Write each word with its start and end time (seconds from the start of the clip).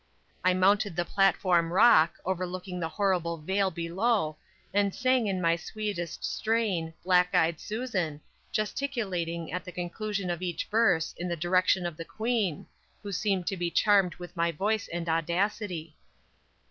I 0.43 0.55
mounted 0.55 0.95
the 0.95 1.05
platform 1.05 1.71
rock, 1.71 2.15
overlooking 2.25 2.79
the 2.79 2.89
horrible 2.89 3.37
vale 3.37 3.69
below, 3.69 4.35
and 4.73 4.95
sang 4.95 5.27
in 5.27 5.39
my 5.39 5.55
sweetest 5.55 6.25
strain 6.25 6.95
"Black 7.03 7.35
Eyed 7.35 7.59
Susan," 7.59 8.19
gesticulating 8.51 9.51
at 9.51 9.63
the 9.63 9.71
conclusion 9.71 10.31
of 10.31 10.41
each 10.41 10.65
verse 10.71 11.13
in 11.19 11.27
the 11.27 11.35
direction 11.37 11.85
of 11.85 11.97
the 11.97 12.03
queen, 12.05 12.65
who 13.03 13.11
seemed 13.11 13.45
to 13.45 13.55
be 13.57 13.69
charmed 13.69 14.15
with 14.15 14.35
my 14.35 14.51
voice 14.51 14.87
and 14.87 15.07
audacity. 15.07 15.95